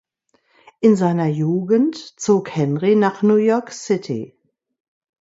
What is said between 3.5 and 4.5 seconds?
City.